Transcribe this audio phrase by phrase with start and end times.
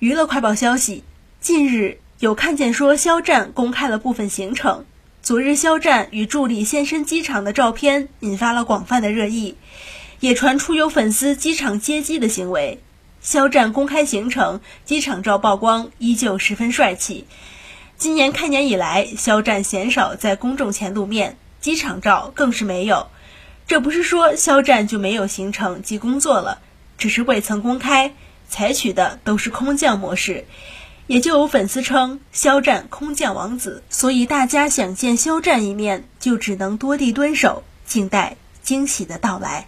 [0.00, 1.04] 娱乐快报消息：
[1.42, 4.86] 近日有看见说肖战公开了部分行程。
[5.20, 9.56] 昨日肖战与助理现身机场的照片引发了广泛的热议，
[10.20, 12.80] 也传出有粉丝机场接机的行为。
[13.20, 17.26] 肖战公开行程，机场照曝光依旧十分帅气。
[17.98, 23.08] 今年开年以来，肖战鲜少在公众前露面，机场照更是没有。
[23.66, 26.62] 这不是说肖战就没有行程及工作了，
[26.96, 28.14] 只是未曾公开。
[28.50, 30.44] 采取的都是空降模式，
[31.06, 39.66] 也就有粉丝称肖战空降王子，所以大家想见肖战一面，就只能多地蹲守，静待惊喜的到来。